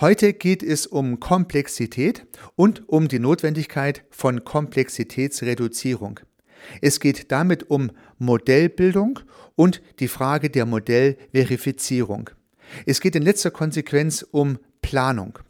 Heute 0.00 0.32
geht 0.32 0.62
es 0.62 0.86
um 0.86 1.18
Komplexität 1.18 2.24
und 2.54 2.88
um 2.88 3.08
die 3.08 3.18
Notwendigkeit 3.18 4.04
von 4.10 4.44
Komplexitätsreduzierung. 4.44 6.20
Es 6.80 7.00
geht 7.00 7.32
damit 7.32 7.68
um 7.68 7.90
Modellbildung 8.16 9.18
und 9.56 9.82
die 9.98 10.06
Frage 10.06 10.50
der 10.50 10.66
Modellverifizierung. 10.66 12.30
Es 12.86 13.00
geht 13.00 13.16
in 13.16 13.24
letzter 13.24 13.50
Konsequenz 13.50 14.24
um 14.30 14.60
Planung. 14.82 15.40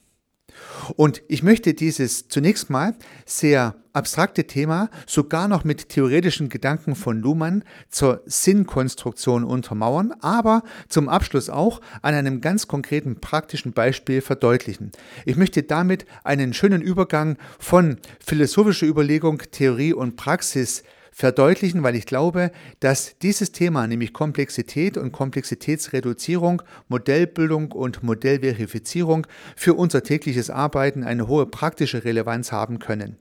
Und 0.96 1.22
ich 1.28 1.42
möchte 1.42 1.74
dieses 1.74 2.28
zunächst 2.28 2.70
mal 2.70 2.94
sehr 3.26 3.74
abstrakte 3.92 4.46
Thema 4.46 4.90
sogar 5.06 5.48
noch 5.48 5.64
mit 5.64 5.88
theoretischen 5.88 6.48
Gedanken 6.48 6.94
von 6.94 7.20
Luhmann 7.20 7.64
zur 7.90 8.22
Sinnkonstruktion 8.26 9.44
untermauern, 9.44 10.14
aber 10.20 10.62
zum 10.88 11.08
Abschluss 11.08 11.50
auch 11.50 11.80
an 12.02 12.14
einem 12.14 12.40
ganz 12.40 12.68
konkreten 12.68 13.20
praktischen 13.20 13.72
Beispiel 13.72 14.20
verdeutlichen. 14.20 14.92
Ich 15.24 15.36
möchte 15.36 15.62
damit 15.64 16.06
einen 16.22 16.54
schönen 16.54 16.80
Übergang 16.80 17.36
von 17.58 17.98
philosophischer 18.24 18.86
Überlegung, 18.86 19.42
Theorie 19.50 19.92
und 19.92 20.16
Praxis 20.16 20.84
verdeutlichen, 21.18 21.82
weil 21.82 21.96
ich 21.96 22.06
glaube, 22.06 22.52
dass 22.78 23.18
dieses 23.18 23.50
Thema, 23.50 23.88
nämlich 23.88 24.12
Komplexität 24.12 24.96
und 24.96 25.10
Komplexitätsreduzierung, 25.10 26.62
Modellbildung 26.86 27.72
und 27.72 28.04
Modellverifizierung 28.04 29.26
für 29.56 29.74
unser 29.74 30.04
tägliches 30.04 30.48
Arbeiten 30.48 31.02
eine 31.02 31.26
hohe 31.26 31.46
praktische 31.46 32.04
Relevanz 32.04 32.52
haben 32.52 32.78
können. 32.78 33.16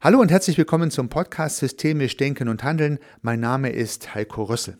Hallo 0.00 0.18
und 0.18 0.30
herzlich 0.30 0.56
willkommen 0.56 0.90
zum 0.90 1.10
Podcast 1.10 1.58
Systemisch 1.58 2.16
Denken 2.16 2.48
und 2.48 2.64
Handeln. 2.64 2.98
Mein 3.20 3.40
Name 3.40 3.68
ist 3.68 4.14
Heiko 4.14 4.44
Rüssel. 4.44 4.78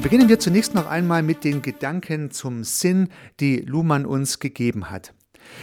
Beginnen 0.00 0.28
wir 0.28 0.38
zunächst 0.38 0.74
noch 0.74 0.86
einmal 0.86 1.24
mit 1.24 1.42
den 1.42 1.60
Gedanken 1.60 2.30
zum 2.30 2.62
Sinn, 2.62 3.08
die 3.40 3.56
Luhmann 3.56 4.06
uns 4.06 4.38
gegeben 4.38 4.90
hat. 4.90 5.12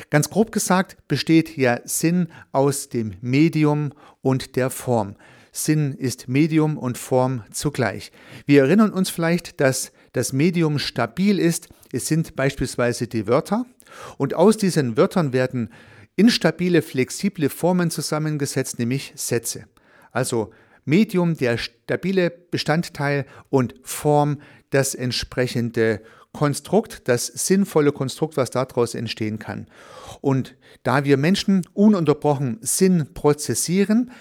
Ganz 0.10 0.30
grob 0.30 0.52
gesagt 0.52 0.98
besteht 1.08 1.56
ja 1.56 1.80
Sinn 1.86 2.28
aus 2.52 2.90
dem 2.90 3.14
Medium 3.22 3.94
und 4.22 4.58
der 4.58 4.70
Form. 4.70 5.16
Sinn 5.54 5.94
ist 5.94 6.28
Medium 6.28 6.78
und 6.78 6.98
Form 6.98 7.44
zugleich. 7.52 8.12
Wir 8.46 8.64
erinnern 8.64 8.92
uns 8.92 9.10
vielleicht, 9.10 9.62
dass 9.62 9.94
das 10.12 10.34
Medium 10.34 10.80
stabil 10.80 11.40
ist. 11.40 11.70
Es 11.94 12.08
sind 12.08 12.36
beispielsweise 12.36 13.08
die 13.08 13.28
Wörter 13.28 13.66
und 14.18 14.34
aus 14.34 14.58
diesen 14.58 14.98
Wörtern 14.98 15.32
werden 15.32 15.70
instabile, 16.18 16.82
flexible 16.82 17.48
Formen 17.48 17.90
zusammengesetzt, 17.90 18.80
nämlich 18.80 19.14
Sätze. 19.16 19.66
Also 20.12 20.52
Medium 20.86 21.36
der 21.36 21.58
stabile 21.58 22.30
Bestandteil 22.30 23.26
und 23.50 23.76
Form 23.84 24.40
das 24.70 24.96
entsprechende 24.96 26.02
Konstrukt, 26.32 27.08
das 27.08 27.28
sinnvolle 27.28 27.92
Konstrukt, 27.92 28.38
was 28.38 28.52
daraus 28.52 28.94
entstehen 28.94 29.40
kann. 29.40 29.68
Und 30.22 30.56
da 30.84 31.06
wir 31.06 31.18
Menschen 31.18 31.66
ununterbrochen 31.74 32.58
Sinn 32.62 33.14
prozessieren, 33.14 34.12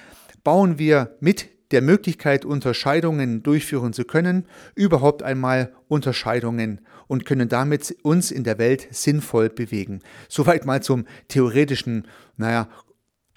bauen 0.44 0.78
wir 0.78 1.16
mit 1.20 1.48
der 1.72 1.82
Möglichkeit, 1.82 2.44
Unterscheidungen 2.44 3.42
durchführen 3.42 3.92
zu 3.92 4.04
können, 4.04 4.46
überhaupt 4.76 5.24
einmal 5.24 5.74
Unterscheidungen 5.88 6.80
und 7.08 7.24
können 7.24 7.48
damit 7.48 7.96
uns 8.02 8.30
in 8.30 8.44
der 8.44 8.58
Welt 8.58 8.86
sinnvoll 8.90 9.48
bewegen. 9.48 10.00
Soweit 10.28 10.66
mal 10.66 10.82
zum 10.82 11.06
theoretischen, 11.26 12.06
naja, 12.36 12.68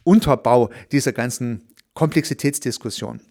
Unterbau 0.03 0.69
dieser 0.91 1.13
ganzen 1.13 1.67
Komplexitätsdiskussion. 1.97 3.21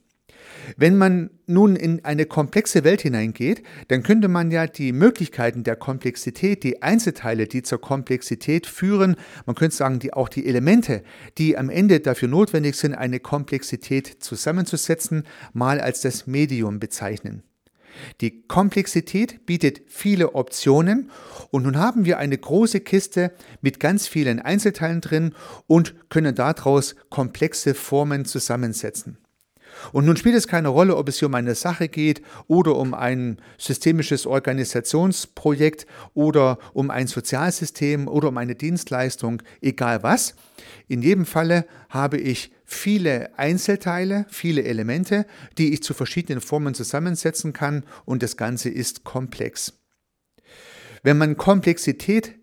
Wenn 0.77 0.99
man 0.99 1.31
nun 1.47 1.77
in 1.77 2.05
eine 2.05 2.27
komplexe 2.27 2.83
Welt 2.83 3.01
hineingeht, 3.01 3.63
dann 3.87 4.03
könnte 4.03 4.27
man 4.27 4.51
ja 4.51 4.67
die 4.67 4.91
Möglichkeiten 4.91 5.63
der 5.63 5.77
Komplexität, 5.77 6.65
die 6.65 6.83
Einzelteile, 6.83 7.47
die 7.47 7.63
zur 7.63 7.81
Komplexität 7.81 8.67
führen, 8.67 9.15
man 9.47 9.55
könnte 9.55 9.77
sagen, 9.77 10.01
die, 10.01 10.13
auch 10.13 10.29
die 10.29 10.47
Elemente, 10.49 11.05
die 11.39 11.57
am 11.57 11.71
Ende 11.71 12.01
dafür 12.01 12.27
notwendig 12.27 12.75
sind, 12.75 12.95
eine 12.95 13.21
Komplexität 13.21 14.17
zusammenzusetzen, 14.19 15.23
mal 15.53 15.81
als 15.81 16.01
das 16.01 16.27
Medium 16.27 16.81
bezeichnen. 16.81 17.45
Die 18.21 18.43
Komplexität 18.43 19.47
bietet 19.47 19.83
viele 19.87 20.35
Optionen 20.35 21.11
und 21.51 21.65
nun 21.65 21.79
haben 21.79 22.05
wir 22.05 22.19
eine 22.19 22.39
große 22.39 22.81
Kiste 22.81 23.33
mit 23.61 23.81
ganz 23.81 24.07
vielen 24.07 24.41
Einzelteilen 24.41 25.01
drin 25.01 25.35
und 25.67 25.95
können 26.09 26.35
daraus 26.35 26.97
komplexe 27.11 27.75
Formen 27.75 28.25
zusammensetzen. 28.25 29.19
Und 29.93 30.07
nun 30.07 30.17
spielt 30.17 30.35
es 30.37 30.49
keine 30.49 30.69
Rolle, 30.69 30.97
ob 30.97 31.09
es 31.09 31.19
hier 31.19 31.29
um 31.29 31.35
eine 31.35 31.55
Sache 31.55 31.89
geht 31.89 32.23
oder 32.47 32.77
um 32.77 32.95
ein 32.95 33.39
systemisches 33.59 34.27
Organisationsprojekt 34.27 35.87
oder 36.15 36.59
um 36.73 36.91
ein 36.91 37.07
Sozialsystem 37.07 38.09
oder 38.09 38.29
um 38.29 38.39
eine 38.39 38.55
Dienstleistung, 38.55 39.43
egal 39.61 40.03
was. 40.03 40.35
In 40.89 41.03
jedem 41.03 41.27
Falle 41.27 41.67
habe 41.89 42.19
ich 42.19 42.53
viele 42.65 43.39
Einzelteile, 43.39 44.27
viele 44.29 44.65
Elemente, 44.65 45.27
die 45.59 45.73
ich 45.73 45.83
zu 45.83 45.95
verschiedenen 45.95 46.41
Formen 46.41 46.75
zusammensetzen 46.75 47.53
kann 47.53 47.85
und 48.05 48.23
das 48.23 48.37
Ganze 48.37 48.69
ist 48.69 49.05
komplex. 49.05 49.75
Wenn 51.03 51.19
man 51.19 51.37
Komplexität 51.37 52.35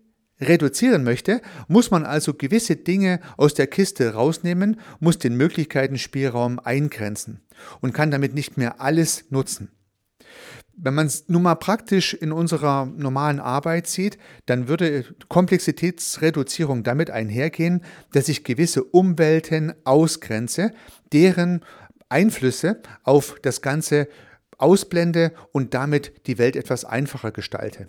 reduzieren 0.44 1.04
möchte, 1.04 1.40
muss 1.68 1.90
man 1.90 2.04
also 2.04 2.34
gewisse 2.34 2.76
Dinge 2.76 3.20
aus 3.36 3.54
der 3.54 3.66
Kiste 3.66 4.14
rausnehmen, 4.14 4.80
muss 5.00 5.18
den 5.18 5.36
Möglichkeiten-Spielraum 5.36 6.58
eingrenzen 6.58 7.40
und 7.80 7.92
kann 7.92 8.10
damit 8.10 8.34
nicht 8.34 8.56
mehr 8.56 8.80
alles 8.80 9.24
nutzen. 9.30 9.70
Wenn 10.76 10.94
man 10.94 11.06
es 11.06 11.28
nun 11.28 11.42
mal 11.42 11.54
praktisch 11.54 12.14
in 12.14 12.32
unserer 12.32 12.86
normalen 12.86 13.38
Arbeit 13.38 13.86
sieht, 13.86 14.18
dann 14.46 14.66
würde 14.66 15.04
Komplexitätsreduzierung 15.28 16.82
damit 16.82 17.10
einhergehen, 17.10 17.84
dass 18.12 18.28
ich 18.28 18.42
gewisse 18.42 18.82
Umwelten 18.82 19.72
ausgrenze, 19.84 20.72
deren 21.12 21.64
Einflüsse 22.08 22.82
auf 23.04 23.36
das 23.42 23.62
Ganze 23.62 24.08
ausblende 24.58 25.32
und 25.52 25.74
damit 25.74 26.26
die 26.26 26.38
Welt 26.38 26.56
etwas 26.56 26.84
einfacher 26.84 27.30
gestalte. 27.30 27.88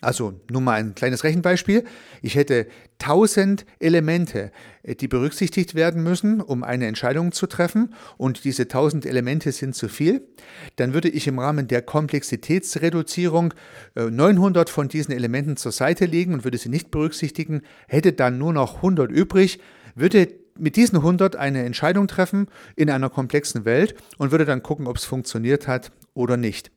Also 0.00 0.40
nur 0.48 0.60
mal 0.60 0.74
ein 0.74 0.94
kleines 0.94 1.24
Rechenbeispiel. 1.24 1.84
Ich 2.22 2.36
hätte 2.36 2.68
1000 3.00 3.66
Elemente, 3.80 4.52
äh, 4.84 4.94
die 4.94 5.08
berücksichtigt 5.08 5.74
werden 5.74 6.04
müssen, 6.04 6.40
um 6.40 6.62
eine 6.62 6.86
Entscheidung 6.86 7.32
zu 7.32 7.48
treffen 7.48 7.94
und 8.16 8.44
diese 8.44 8.68
1000 8.68 9.06
Elemente 9.06 9.50
sind 9.50 9.74
zu 9.74 9.88
viel. 9.88 10.28
Dann 10.76 10.94
würde 10.94 11.08
ich 11.08 11.26
im 11.26 11.40
Rahmen 11.40 11.66
der 11.66 11.82
Komplexitätsreduzierung 11.82 13.54
900 13.96 14.68
äh, 14.68 14.72
von 14.72 14.88
diesen 14.88 15.12
Elementen 15.12 15.56
zur 15.56 15.72
Seite 15.72 16.06
legen 16.06 16.32
und 16.32 16.44
würde 16.44 16.58
sie 16.58 16.68
nicht 16.68 16.92
berücksichtigen, 16.92 17.62
hätte 17.88 18.12
dann 18.12 18.38
nur 18.38 18.52
noch 18.52 18.76
100 18.76 19.10
übrig, 19.10 19.58
würde 19.96 20.28
mit 20.56 20.76
diesen 20.76 20.98
100 20.98 21.34
eine 21.34 21.64
Entscheidung 21.64 22.06
treffen 22.06 22.46
in 22.76 22.90
einer 22.90 23.10
komplexen 23.10 23.64
Welt 23.64 23.96
und 24.16 24.30
würde 24.30 24.44
dann 24.44 24.62
gucken, 24.62 24.86
ob 24.86 24.96
es 24.96 25.04
funktioniert 25.04 25.66
hat 25.66 25.90
oder 26.14 26.36
nicht. 26.36 26.70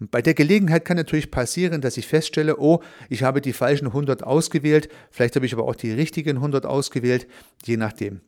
Bei 0.00 0.22
der 0.22 0.34
Gelegenheit 0.34 0.84
kann 0.84 0.96
natürlich 0.96 1.30
passieren, 1.30 1.80
dass 1.80 1.96
ich 1.96 2.06
feststelle, 2.06 2.58
oh, 2.58 2.82
ich 3.08 3.24
habe 3.24 3.40
die 3.40 3.52
falschen 3.52 3.88
100 3.88 4.22
ausgewählt, 4.22 4.88
vielleicht 5.10 5.34
habe 5.34 5.46
ich 5.46 5.52
aber 5.52 5.64
auch 5.64 5.74
die 5.74 5.92
richtigen 5.92 6.36
100 6.36 6.66
ausgewählt, 6.66 7.26
je 7.64 7.76
nachdem. 7.76 8.20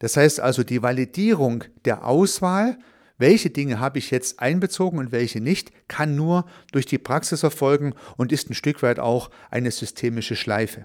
Das 0.00 0.16
heißt 0.16 0.40
also, 0.40 0.64
die 0.64 0.82
Validierung 0.82 1.64
der 1.86 2.04
Auswahl, 2.06 2.78
welche 3.16 3.48
Dinge 3.48 3.78
habe 3.78 3.98
ich 3.98 4.10
jetzt 4.10 4.40
einbezogen 4.40 4.98
und 4.98 5.12
welche 5.12 5.40
nicht, 5.40 5.70
kann 5.88 6.14
nur 6.16 6.46
durch 6.72 6.84
die 6.84 6.98
Praxis 6.98 7.42
erfolgen 7.42 7.94
und 8.16 8.32
ist 8.32 8.50
ein 8.50 8.54
Stück 8.54 8.82
weit 8.82 8.98
auch 8.98 9.30
eine 9.50 9.70
systemische 9.70 10.36
Schleife. 10.36 10.84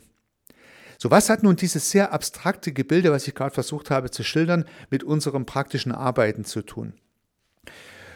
So, 0.98 1.12
was 1.12 1.30
hat 1.30 1.44
nun 1.44 1.56
dieses 1.56 1.92
sehr 1.92 2.14
abstrakte 2.14 2.72
Gebilde, 2.72 3.12
was 3.12 3.28
ich 3.28 3.34
gerade 3.34 3.54
versucht 3.54 3.90
habe 3.90 4.12
zu 4.12 4.24
schildern, 4.24 4.66
mit 4.90 5.04
unserem 5.04 5.46
praktischen 5.46 5.92
Arbeiten 5.92 6.46
zu 6.46 6.62
tun? 6.62 6.94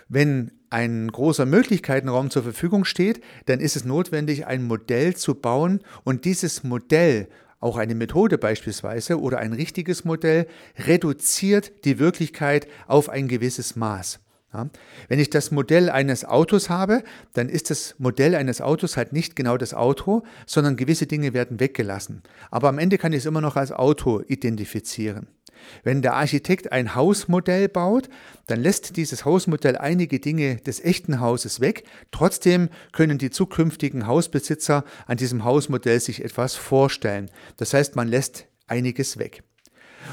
Wenn 0.09 0.51
ein 0.69 1.11
großer 1.11 1.45
Möglichkeitenraum 1.45 2.29
zur 2.29 2.43
Verfügung 2.43 2.83
steht, 2.85 3.21
dann 3.45 3.59
ist 3.59 3.75
es 3.75 3.85
notwendig, 3.85 4.47
ein 4.47 4.63
Modell 4.63 5.15
zu 5.15 5.35
bauen 5.35 5.81
und 6.03 6.25
dieses 6.25 6.63
Modell, 6.63 7.27
auch 7.59 7.77
eine 7.77 7.95
Methode 7.95 8.37
beispielsweise 8.37 9.21
oder 9.21 9.37
ein 9.37 9.53
richtiges 9.53 10.03
Modell, 10.03 10.47
reduziert 10.77 11.85
die 11.85 11.99
Wirklichkeit 11.99 12.67
auf 12.87 13.07
ein 13.07 13.27
gewisses 13.27 13.75
Maß. 13.75 14.19
Ja. 14.53 14.69
Wenn 15.07 15.19
ich 15.19 15.29
das 15.29 15.51
Modell 15.51 15.89
eines 15.89 16.25
Autos 16.25 16.69
habe, 16.69 17.03
dann 17.33 17.49
ist 17.49 17.69
das 17.69 17.95
Modell 17.97 18.35
eines 18.35 18.61
Autos 18.61 18.97
halt 18.97 19.13
nicht 19.13 19.35
genau 19.35 19.57
das 19.57 19.73
Auto, 19.73 20.23
sondern 20.45 20.75
gewisse 20.75 21.07
Dinge 21.07 21.33
werden 21.33 21.59
weggelassen. 21.59 22.21
Aber 22.51 22.69
am 22.69 22.77
Ende 22.77 22.97
kann 22.97 23.13
ich 23.13 23.19
es 23.19 23.25
immer 23.25 23.41
noch 23.41 23.55
als 23.55 23.71
Auto 23.71 24.21
identifizieren. 24.27 25.27
Wenn 25.83 26.01
der 26.01 26.13
Architekt 26.13 26.71
ein 26.71 26.95
Hausmodell 26.95 27.69
baut, 27.69 28.09
dann 28.47 28.61
lässt 28.61 28.97
dieses 28.97 29.25
Hausmodell 29.25 29.77
einige 29.77 30.19
Dinge 30.19 30.57
des 30.57 30.83
echten 30.83 31.19
Hauses 31.19 31.59
weg. 31.59 31.83
Trotzdem 32.11 32.69
können 32.91 33.17
die 33.17 33.29
zukünftigen 33.29 34.07
Hausbesitzer 34.07 34.83
an 35.05 35.17
diesem 35.17 35.43
Hausmodell 35.43 35.99
sich 35.99 36.23
etwas 36.23 36.55
vorstellen. 36.55 37.29
Das 37.57 37.73
heißt, 37.73 37.95
man 37.95 38.07
lässt 38.07 38.47
einiges 38.67 39.17
weg. 39.17 39.43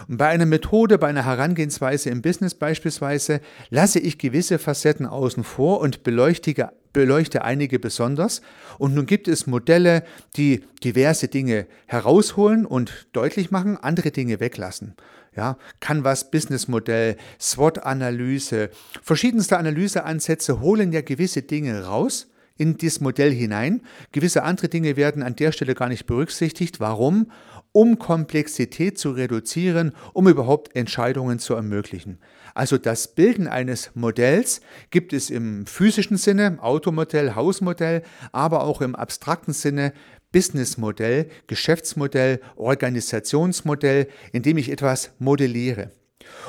Und 0.08 0.16
bei 0.16 0.28
einer 0.28 0.46
Methode, 0.46 0.98
bei 0.98 1.08
einer 1.08 1.24
Herangehensweise 1.24 2.10
im 2.10 2.22
Business 2.22 2.54
beispielsweise, 2.54 3.40
lasse 3.70 3.98
ich 3.98 4.18
gewisse 4.18 4.58
Facetten 4.58 5.06
außen 5.06 5.44
vor 5.44 5.80
und 5.80 6.02
beleuchte, 6.02 6.70
beleuchte 6.92 7.42
einige 7.42 7.78
besonders. 7.78 8.40
Und 8.78 8.94
nun 8.94 9.06
gibt 9.06 9.28
es 9.28 9.46
Modelle, 9.46 10.04
die 10.36 10.64
diverse 10.84 11.28
Dinge 11.28 11.66
herausholen 11.86 12.66
und 12.66 13.08
deutlich 13.12 13.50
machen, 13.50 13.76
andere 13.76 14.10
Dinge 14.10 14.40
weglassen. 14.40 14.94
Ja, 15.36 15.58
Canvas 15.78 16.30
Businessmodell, 16.30 17.16
SWOT-Analyse, 17.40 18.70
verschiedenste 19.00 19.58
Analyseansätze 19.58 20.60
holen 20.60 20.92
ja 20.92 21.02
gewisse 21.02 21.42
Dinge 21.42 21.84
raus 21.84 22.26
in 22.60 22.76
dieses 22.76 23.00
Modell 23.00 23.32
hinein. 23.32 23.80
Gewisse 24.12 24.42
andere 24.42 24.68
Dinge 24.68 24.96
werden 24.96 25.22
an 25.22 25.34
der 25.34 25.52
Stelle 25.52 25.74
gar 25.74 25.88
nicht 25.88 26.06
berücksichtigt. 26.06 26.78
Warum? 26.78 27.30
Um 27.72 27.98
Komplexität 27.98 28.98
zu 28.98 29.12
reduzieren, 29.12 29.92
um 30.12 30.28
überhaupt 30.28 30.76
Entscheidungen 30.76 31.38
zu 31.38 31.54
ermöglichen. 31.54 32.18
Also 32.52 32.76
das 32.76 33.14
Bilden 33.14 33.46
eines 33.46 33.92
Modells 33.94 34.60
gibt 34.90 35.12
es 35.12 35.30
im 35.30 35.64
physischen 35.64 36.16
Sinne, 36.18 36.58
Automodell, 36.60 37.34
Hausmodell, 37.34 38.02
aber 38.32 38.64
auch 38.64 38.82
im 38.82 38.94
abstrakten 38.94 39.54
Sinne 39.54 39.92
Businessmodell, 40.32 41.28
Geschäftsmodell, 41.46 42.40
Organisationsmodell, 42.56 44.08
in 44.32 44.42
dem 44.42 44.58
ich 44.58 44.70
etwas 44.70 45.12
modelliere. 45.18 45.90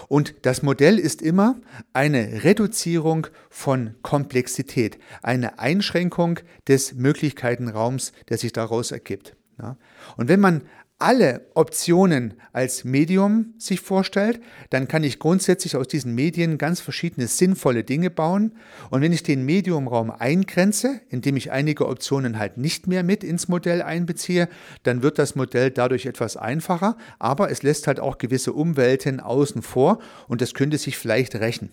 Und 0.08 0.36
das 0.44 0.62
Modell 0.62 1.00
ist 1.00 1.22
immer 1.22 1.60
eine 1.94 2.44
Reduzierung 2.44 3.28
von 3.50 3.96
Komplexität, 4.02 5.00
eine 5.22 5.60
Einschränkung 5.60 6.40
des 6.68 6.94
Möglichkeitenraums, 6.94 8.12
der 8.30 8.38
sich 8.38 8.52
daraus 8.52 8.92
ergibt. 8.92 9.36
Und 10.18 10.28
wenn 10.28 10.40
man 10.40 10.64
alle 11.02 11.48
Optionen 11.56 12.36
als 12.54 12.84
Medium 12.84 13.54
sich 13.58 13.82
vorstellt, 13.82 14.40
dann 14.70 14.88
kann 14.88 15.04
ich 15.04 15.20
grundsätzlich 15.20 15.76
aus 15.76 15.88
diesen 15.88 16.14
Medien 16.16 16.58
ganz 16.58 16.80
verschiedene 16.80 17.28
sinnvolle 17.28 17.84
Dinge 17.84 18.10
bauen. 18.10 18.54
Und 18.90 19.02
wenn 19.02 19.12
ich 19.12 19.24
den 19.24 19.44
Mediumraum 19.46 20.12
eingrenze, 20.12 21.02
indem 21.10 21.38
ich 21.38 21.52
einige 21.52 21.88
Optionen 21.88 22.38
halt 22.40 22.58
nicht 22.58 22.88
mehr 22.88 23.04
mit 23.04 23.24
ins 23.24 23.48
Modell 23.48 23.82
einbeziehe, 23.82 24.48
dann 24.84 25.02
wird 25.02 25.20
das 25.20 25.36
Modell 25.36 25.72
dadurch 25.72 26.06
etwas 26.06 26.38
einfacher, 26.38 26.98
aber 27.20 27.52
es 27.52 27.64
lässt 27.64 27.88
halt 27.88 28.00
auch 28.00 28.18
gewisse 28.18 28.54
Umwelten 28.54 29.20
außen 29.20 29.62
vor 29.62 30.00
und 30.28 30.42
das 30.42 30.54
könnte 30.54 30.78
sich 30.78 30.98
vielleicht 30.98 31.36
rächen. 31.36 31.72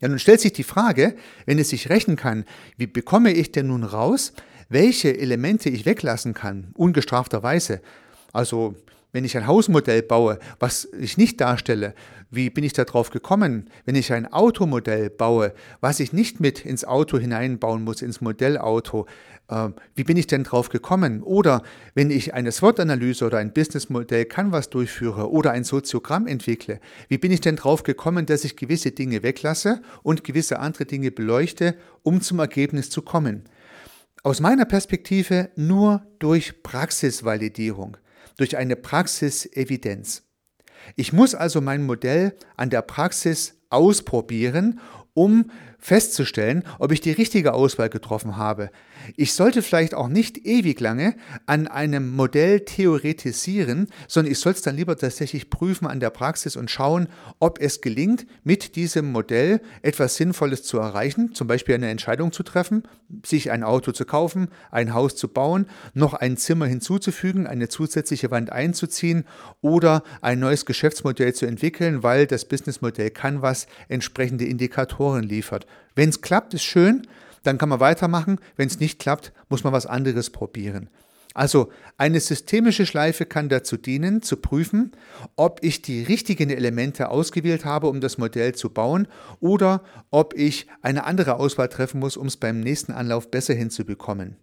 Ja, 0.00 0.08
nun 0.08 0.18
stellt 0.18 0.40
sich 0.40 0.52
die 0.52 0.64
Frage, 0.64 1.14
wenn 1.44 1.58
es 1.58 1.68
sich 1.68 1.90
rächen 1.90 2.16
kann, 2.16 2.44
wie 2.76 2.86
bekomme 2.86 3.32
ich 3.32 3.52
denn 3.52 3.66
nun 3.66 3.84
raus, 3.84 4.32
welche 4.70 5.18
Elemente 5.18 5.68
ich 5.68 5.84
weglassen 5.84 6.32
kann, 6.32 6.70
ungestrafterweise? 6.74 7.82
Also 8.32 8.74
wenn 9.12 9.24
ich 9.24 9.36
ein 9.36 9.46
Hausmodell 9.46 10.02
baue, 10.02 10.38
was 10.58 10.88
ich 10.98 11.16
nicht 11.16 11.40
darstelle, 11.40 11.94
wie 12.30 12.48
bin 12.48 12.62
ich 12.62 12.72
darauf 12.72 13.10
gekommen? 13.10 13.68
Wenn 13.84 13.96
ich 13.96 14.12
ein 14.12 14.32
Automodell 14.32 15.10
baue, 15.10 15.52
was 15.80 15.98
ich 15.98 16.12
nicht 16.12 16.38
mit 16.38 16.64
ins 16.64 16.84
Auto 16.84 17.18
hineinbauen 17.18 17.82
muss, 17.82 18.02
ins 18.02 18.20
Modellauto, 18.20 19.06
äh, 19.48 19.70
wie 19.96 20.04
bin 20.04 20.16
ich 20.16 20.28
denn 20.28 20.44
darauf 20.44 20.68
gekommen? 20.68 21.24
Oder 21.24 21.62
wenn 21.94 22.12
ich 22.12 22.34
eine 22.34 22.52
SWOT-Analyse 22.52 23.26
oder 23.26 23.38
ein 23.38 23.52
Businessmodell 23.52 24.26
Canvas 24.26 24.70
durchführe 24.70 25.28
oder 25.28 25.50
ein 25.50 25.64
Soziogramm 25.64 26.28
entwickle, 26.28 26.80
wie 27.08 27.18
bin 27.18 27.32
ich 27.32 27.40
denn 27.40 27.56
darauf 27.56 27.82
gekommen, 27.82 28.26
dass 28.26 28.44
ich 28.44 28.56
gewisse 28.56 28.92
Dinge 28.92 29.24
weglasse 29.24 29.82
und 30.04 30.22
gewisse 30.22 30.60
andere 30.60 30.84
Dinge 30.84 31.10
beleuchte, 31.10 31.74
um 32.04 32.20
zum 32.20 32.38
Ergebnis 32.38 32.90
zu 32.90 33.02
kommen? 33.02 33.42
Aus 34.22 34.38
meiner 34.38 34.66
Perspektive 34.66 35.48
nur 35.56 36.02
durch 36.20 36.62
Praxisvalidierung 36.62 37.96
durch 38.40 38.56
eine 38.56 38.74
Praxisevidenz. 38.74 40.22
Ich 40.96 41.12
muss 41.12 41.34
also 41.34 41.60
mein 41.60 41.84
Modell 41.84 42.34
an 42.56 42.70
der 42.70 42.80
Praxis 42.80 43.60
ausprobieren, 43.68 44.80
um 45.12 45.50
festzustellen, 45.78 46.64
ob 46.78 46.90
ich 46.92 47.02
die 47.02 47.12
richtige 47.12 47.52
Auswahl 47.52 47.90
getroffen 47.90 48.38
habe. 48.38 48.70
Ich 49.16 49.34
sollte 49.34 49.62
vielleicht 49.62 49.94
auch 49.94 50.08
nicht 50.08 50.46
ewig 50.46 50.80
lange 50.80 51.14
an 51.46 51.66
einem 51.66 52.14
Modell 52.14 52.60
theoretisieren, 52.60 53.88
sondern 54.08 54.32
ich 54.32 54.38
soll 54.38 54.52
es 54.52 54.62
dann 54.62 54.76
lieber 54.76 54.96
tatsächlich 54.96 55.50
prüfen 55.50 55.86
an 55.86 56.00
der 56.00 56.10
Praxis 56.10 56.56
und 56.56 56.70
schauen, 56.70 57.08
ob 57.38 57.60
es 57.60 57.80
gelingt, 57.80 58.26
mit 58.44 58.76
diesem 58.76 59.12
Modell 59.12 59.60
etwas 59.82 60.16
Sinnvolles 60.16 60.62
zu 60.62 60.78
erreichen, 60.78 61.34
zum 61.34 61.46
Beispiel 61.46 61.74
eine 61.74 61.90
Entscheidung 61.90 62.32
zu 62.32 62.42
treffen, 62.42 62.82
sich 63.24 63.50
ein 63.50 63.64
Auto 63.64 63.92
zu 63.92 64.04
kaufen, 64.04 64.48
ein 64.70 64.94
Haus 64.94 65.16
zu 65.16 65.28
bauen, 65.28 65.66
noch 65.94 66.14
ein 66.14 66.36
Zimmer 66.36 66.66
hinzuzufügen, 66.66 67.46
eine 67.46 67.68
zusätzliche 67.68 68.30
Wand 68.30 68.50
einzuziehen 68.52 69.24
oder 69.60 70.02
ein 70.20 70.38
neues 70.38 70.66
Geschäftsmodell 70.66 71.34
zu 71.34 71.46
entwickeln, 71.46 72.02
weil 72.02 72.26
das 72.26 72.44
Businessmodell 72.44 73.10
Canvas 73.10 73.66
entsprechende 73.88 74.44
Indikatoren 74.44 75.24
liefert. 75.24 75.66
Wenn 75.94 76.08
es 76.08 76.20
klappt, 76.20 76.54
ist 76.54 76.64
schön, 76.64 77.06
dann 77.42 77.58
kann 77.58 77.68
man 77.68 77.80
weitermachen. 77.80 78.40
Wenn 78.56 78.68
es 78.68 78.80
nicht 78.80 78.98
klappt, 78.98 79.32
muss 79.48 79.64
man 79.64 79.72
was 79.72 79.86
anderes 79.86 80.30
probieren. 80.30 80.90
Also 81.32 81.70
eine 81.96 82.18
systemische 82.18 82.86
Schleife 82.86 83.24
kann 83.24 83.48
dazu 83.48 83.76
dienen, 83.76 84.20
zu 84.22 84.36
prüfen, 84.36 84.92
ob 85.36 85.62
ich 85.62 85.80
die 85.80 86.02
richtigen 86.02 86.50
Elemente 86.50 87.08
ausgewählt 87.08 87.64
habe, 87.64 87.86
um 87.86 88.00
das 88.00 88.18
Modell 88.18 88.54
zu 88.54 88.70
bauen, 88.70 89.06
oder 89.38 89.84
ob 90.10 90.34
ich 90.34 90.66
eine 90.82 91.04
andere 91.04 91.36
Auswahl 91.36 91.68
treffen 91.68 92.00
muss, 92.00 92.16
um 92.16 92.26
es 92.26 92.36
beim 92.36 92.60
nächsten 92.60 92.92
Anlauf 92.92 93.30
besser 93.30 93.54
hinzubekommen. 93.54 94.36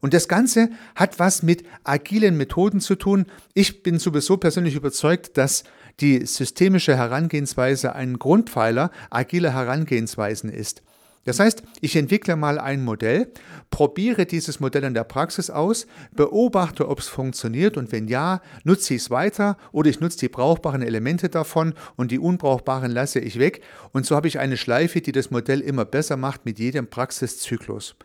Und 0.00 0.14
das 0.14 0.28
Ganze 0.28 0.70
hat 0.94 1.18
was 1.18 1.42
mit 1.42 1.64
agilen 1.84 2.36
Methoden 2.36 2.80
zu 2.80 2.96
tun. 2.96 3.26
Ich 3.54 3.82
bin 3.82 3.98
sowieso 3.98 4.36
persönlich 4.36 4.74
überzeugt, 4.74 5.36
dass 5.36 5.64
die 6.00 6.26
systemische 6.26 6.96
Herangehensweise 6.96 7.94
ein 7.94 8.18
Grundpfeiler 8.18 8.90
agiler 9.10 9.54
Herangehensweisen 9.54 10.50
ist. 10.50 10.82
Das 11.26 11.40
heißt, 11.40 11.64
ich 11.80 11.96
entwickle 11.96 12.36
mal 12.36 12.58
ein 12.60 12.84
Modell, 12.84 13.32
probiere 13.70 14.26
dieses 14.26 14.60
Modell 14.60 14.84
in 14.84 14.94
der 14.94 15.02
Praxis 15.02 15.50
aus, 15.50 15.88
beobachte, 16.14 16.88
ob 16.88 17.00
es 17.00 17.08
funktioniert 17.08 17.76
und 17.76 17.90
wenn 17.90 18.06
ja, 18.06 18.40
nutze 18.62 18.94
ich 18.94 19.02
es 19.02 19.10
weiter 19.10 19.56
oder 19.72 19.90
ich 19.90 19.98
nutze 19.98 20.18
die 20.18 20.28
brauchbaren 20.28 20.82
Elemente 20.82 21.28
davon 21.28 21.74
und 21.96 22.12
die 22.12 22.20
unbrauchbaren 22.20 22.92
lasse 22.92 23.18
ich 23.18 23.40
weg 23.40 23.60
und 23.92 24.06
so 24.06 24.14
habe 24.14 24.28
ich 24.28 24.38
eine 24.38 24.56
Schleife, 24.56 25.00
die 25.00 25.12
das 25.12 25.32
Modell 25.32 25.60
immer 25.60 25.84
besser 25.84 26.16
macht 26.16 26.44
mit 26.44 26.60
jedem 26.60 26.86
Praxiszyklus. 26.86 27.96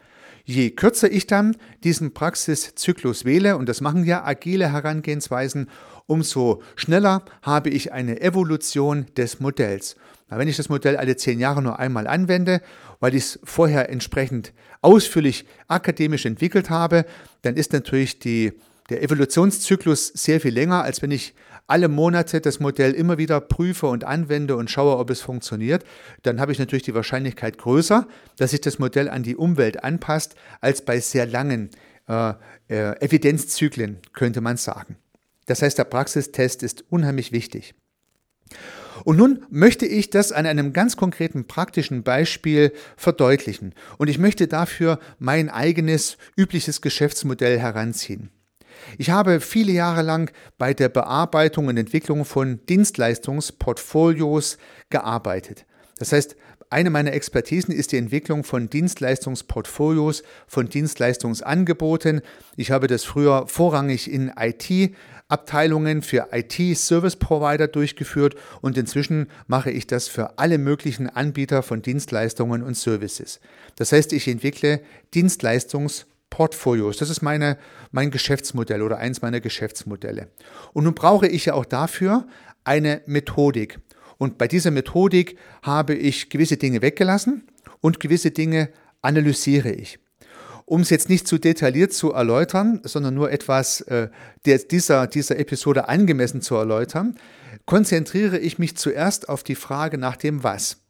Je 0.43 0.71
kürzer 0.71 1.11
ich 1.11 1.27
dann 1.27 1.55
diesen 1.83 2.15
Praxiszyklus 2.15 3.23
wähle, 3.23 3.57
und 3.57 3.69
das 3.69 3.81
machen 3.81 4.03
ja 4.03 4.25
agile 4.25 4.71
Herangehensweisen, 4.71 5.69
umso 6.07 6.63
schneller 6.75 7.23
habe 7.43 7.69
ich 7.69 7.93
eine 7.93 8.19
Evolution 8.21 9.05
des 9.15 9.39
Modells. 9.39 9.95
Wenn 10.37 10.47
ich 10.47 10.57
das 10.57 10.69
Modell 10.69 10.97
alle 10.97 11.15
zehn 11.15 11.39
Jahre 11.39 11.61
nur 11.61 11.79
einmal 11.79 12.07
anwende, 12.07 12.61
weil 12.99 13.15
ich 13.15 13.23
es 13.23 13.39
vorher 13.43 13.89
entsprechend 13.89 14.53
ausführlich 14.81 15.45
akademisch 15.67 16.25
entwickelt 16.25 16.69
habe, 16.69 17.05
dann 17.41 17.55
ist 17.55 17.73
natürlich 17.73 18.19
die, 18.19 18.53
der 18.89 19.03
Evolutionszyklus 19.03 20.07
sehr 20.07 20.39
viel 20.41 20.53
länger, 20.53 20.83
als 20.83 21.01
wenn 21.01 21.11
ich 21.11 21.33
alle 21.67 21.87
Monate 21.87 22.41
das 22.41 22.59
Modell 22.59 22.91
immer 22.91 23.17
wieder 23.17 23.39
prüfe 23.39 23.87
und 23.87 24.03
anwende 24.03 24.57
und 24.57 24.69
schaue, 24.69 24.97
ob 24.97 25.09
es 25.09 25.21
funktioniert, 25.21 25.85
dann 26.23 26.41
habe 26.41 26.51
ich 26.51 26.59
natürlich 26.59 26.83
die 26.83 26.93
Wahrscheinlichkeit 26.93 27.57
größer, 27.57 28.07
dass 28.37 28.51
sich 28.51 28.61
das 28.61 28.77
Modell 28.79 29.09
an 29.09 29.23
die 29.23 29.37
Umwelt 29.37 29.83
anpasst, 29.83 30.35
als 30.59 30.83
bei 30.83 30.99
sehr 30.99 31.25
langen 31.25 31.69
äh, 32.09 32.33
äh, 32.67 32.99
Evidenzzyklen, 32.99 33.99
könnte 34.13 34.41
man 34.41 34.57
sagen. 34.57 34.97
Das 35.45 35.61
heißt, 35.61 35.77
der 35.77 35.85
Praxistest 35.85 36.61
ist 36.61 36.83
unheimlich 36.89 37.31
wichtig. 37.31 37.73
Und 39.03 39.17
nun 39.17 39.45
möchte 39.49 39.85
ich 39.85 40.09
das 40.09 40.31
an 40.31 40.45
einem 40.45 40.73
ganz 40.73 40.97
konkreten 40.97 41.45
praktischen 41.45 42.03
Beispiel 42.03 42.73
verdeutlichen. 42.97 43.73
Und 43.97 44.09
ich 44.09 44.19
möchte 44.19 44.47
dafür 44.47 44.99
mein 45.19 45.49
eigenes 45.49 46.17
übliches 46.37 46.81
Geschäftsmodell 46.81 47.59
heranziehen. 47.59 48.31
Ich 48.97 49.09
habe 49.09 49.39
viele 49.41 49.71
Jahre 49.71 50.01
lang 50.01 50.31
bei 50.57 50.73
der 50.73 50.89
Bearbeitung 50.89 51.67
und 51.67 51.77
Entwicklung 51.77 52.25
von 52.25 52.65
Dienstleistungsportfolios 52.67 54.57
gearbeitet. 54.89 55.65
Das 55.99 56.11
heißt, 56.11 56.35
eine 56.71 56.89
meiner 56.89 57.13
Expertisen 57.13 57.73
ist 57.73 57.91
die 57.91 57.97
Entwicklung 57.97 58.43
von 58.43 58.69
Dienstleistungsportfolios, 58.69 60.23
von 60.47 60.69
Dienstleistungsangeboten. 60.69 62.21
Ich 62.55 62.71
habe 62.71 62.87
das 62.87 63.03
früher 63.03 63.45
vorrangig 63.47 64.09
in 64.09 64.31
IT-Abteilungen 64.35 66.01
für 66.01 66.29
IT-Service-Provider 66.31 67.67
durchgeführt 67.67 68.35
und 68.61 68.77
inzwischen 68.77 69.27
mache 69.47 69.69
ich 69.69 69.85
das 69.85 70.07
für 70.07 70.39
alle 70.39 70.57
möglichen 70.57 71.09
Anbieter 71.09 71.61
von 71.61 71.81
Dienstleistungen 71.81 72.63
und 72.63 72.77
Services. 72.77 73.39
Das 73.75 73.91
heißt, 73.91 74.13
ich 74.13 74.27
entwickle 74.27 74.81
Dienstleistungsportfolios. 75.13 76.11
Portfolios. 76.31 76.97
Das 76.97 77.09
ist 77.11 77.21
meine, 77.21 77.57
mein 77.91 78.09
Geschäftsmodell 78.09 78.81
oder 78.81 78.97
eins 78.97 79.21
meiner 79.21 79.41
Geschäftsmodelle. 79.41 80.29
Und 80.73 80.85
nun 80.85 80.95
brauche 80.95 81.27
ich 81.27 81.45
ja 81.45 81.53
auch 81.53 81.65
dafür 81.65 82.25
eine 82.63 83.01
Methodik. 83.05 83.79
Und 84.21 84.37
bei 84.37 84.47
dieser 84.47 84.69
Methodik 84.69 85.35
habe 85.63 85.95
ich 85.95 86.29
gewisse 86.29 86.55
Dinge 86.55 86.83
weggelassen 86.83 87.41
und 87.79 87.99
gewisse 87.99 88.29
Dinge 88.29 88.69
analysiere 89.01 89.71
ich. 89.71 89.97
Um 90.65 90.81
es 90.81 90.91
jetzt 90.91 91.09
nicht 91.09 91.27
zu 91.27 91.39
detailliert 91.39 91.91
zu 91.91 92.11
erläutern, 92.11 92.81
sondern 92.83 93.15
nur 93.15 93.31
etwas 93.31 93.81
äh, 93.81 94.09
dieser, 94.45 95.07
dieser 95.07 95.39
Episode 95.39 95.89
angemessen 95.89 96.43
zu 96.43 96.53
erläutern, 96.53 97.15
konzentriere 97.65 98.37
ich 98.37 98.59
mich 98.59 98.77
zuerst 98.77 99.27
auf 99.27 99.41
die 99.41 99.55
Frage 99.55 99.97
nach 99.97 100.17
dem 100.17 100.43
Was. 100.43 100.83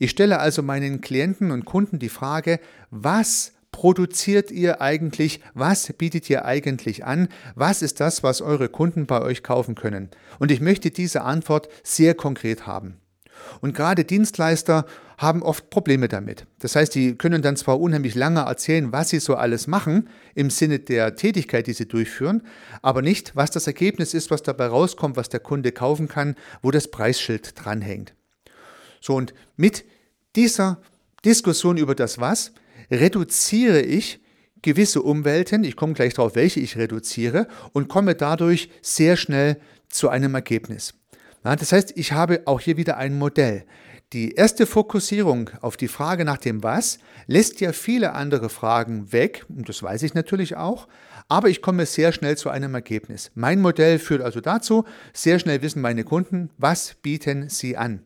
Ich 0.00 0.10
stelle 0.10 0.40
also 0.40 0.64
meinen 0.64 1.00
Klienten 1.00 1.52
und 1.52 1.64
Kunden 1.64 2.00
die 2.00 2.08
Frage, 2.08 2.58
was 2.90 3.52
produziert 3.72 4.50
ihr 4.50 4.80
eigentlich? 4.80 5.40
Was 5.54 5.92
bietet 5.94 6.30
ihr 6.30 6.44
eigentlich 6.44 7.04
an? 7.04 7.28
Was 7.56 7.82
ist 7.82 7.98
das, 7.98 8.22
was 8.22 8.40
eure 8.40 8.68
Kunden 8.68 9.06
bei 9.06 9.20
euch 9.20 9.42
kaufen 9.42 9.74
können? 9.74 10.10
Und 10.38 10.52
ich 10.52 10.60
möchte 10.60 10.90
diese 10.90 11.22
Antwort 11.22 11.68
sehr 11.82 12.14
konkret 12.14 12.66
haben. 12.66 12.98
Und 13.60 13.74
gerade 13.74 14.04
Dienstleister 14.04 14.86
haben 15.18 15.42
oft 15.42 15.70
Probleme 15.70 16.08
damit. 16.08 16.46
Das 16.58 16.76
heißt, 16.76 16.94
die 16.94 17.16
können 17.16 17.42
dann 17.42 17.56
zwar 17.56 17.80
unheimlich 17.80 18.14
lange 18.14 18.40
erzählen, 18.40 18.92
was 18.92 19.08
sie 19.08 19.20
so 19.20 19.34
alles 19.34 19.66
machen, 19.66 20.08
im 20.34 20.50
Sinne 20.50 20.78
der 20.78 21.16
Tätigkeit, 21.16 21.66
die 21.66 21.72
sie 21.72 21.86
durchführen, 21.86 22.42
aber 22.82 23.02
nicht, 23.02 23.34
was 23.36 23.50
das 23.50 23.66
Ergebnis 23.66 24.14
ist, 24.14 24.30
was 24.30 24.42
dabei 24.42 24.66
rauskommt, 24.66 25.16
was 25.16 25.28
der 25.28 25.40
Kunde 25.40 25.72
kaufen 25.72 26.08
kann, 26.08 26.36
wo 26.62 26.70
das 26.70 26.88
Preisschild 26.88 27.52
dranhängt. 27.56 28.14
So, 29.00 29.14
und 29.14 29.34
mit 29.56 29.84
dieser 30.36 30.80
Diskussion 31.24 31.76
über 31.76 31.94
das 31.94 32.18
Was 32.18 32.52
reduziere 32.90 33.80
ich 33.80 34.20
gewisse 34.62 35.02
Umwelten, 35.02 35.64
ich 35.64 35.76
komme 35.76 35.92
gleich 35.92 36.14
darauf, 36.14 36.34
welche 36.34 36.60
ich 36.60 36.76
reduziere, 36.76 37.48
und 37.72 37.88
komme 37.88 38.14
dadurch 38.14 38.70
sehr 38.80 39.16
schnell 39.16 39.58
zu 39.88 40.08
einem 40.08 40.34
Ergebnis. 40.34 40.94
das 41.42 41.72
heißt, 41.72 41.92
ich 41.96 42.12
habe 42.12 42.42
auch 42.46 42.60
hier 42.60 42.76
wieder 42.76 42.96
ein 42.96 43.18
Modell. 43.18 43.64
Die 44.12 44.32
erste 44.32 44.66
Fokussierung 44.66 45.50
auf 45.62 45.76
die 45.76 45.88
Frage 45.88 46.24
nach 46.24 46.36
dem 46.36 46.62
Was 46.62 46.98
lässt 47.26 47.60
ja 47.60 47.72
viele 47.72 48.12
andere 48.12 48.50
Fragen 48.50 49.10
weg, 49.10 49.46
und 49.48 49.68
das 49.68 49.82
weiß 49.82 50.02
ich 50.02 50.14
natürlich 50.14 50.56
auch, 50.56 50.86
aber 51.28 51.48
ich 51.48 51.62
komme 51.62 51.86
sehr 51.86 52.12
schnell 52.12 52.36
zu 52.36 52.50
einem 52.50 52.74
Ergebnis. 52.74 53.30
Mein 53.34 53.60
Modell 53.60 53.98
führt 53.98 54.20
also 54.20 54.40
dazu, 54.40 54.84
sehr 55.14 55.38
schnell 55.38 55.62
wissen 55.62 55.80
meine 55.80 56.04
Kunden, 56.04 56.50
was 56.58 56.94
bieten 57.00 57.48
sie 57.48 57.76
an. 57.76 58.02